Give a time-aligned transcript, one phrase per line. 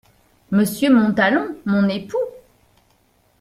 [0.49, 1.57] Monsieur Montalon!
[1.67, 2.17] mon époux!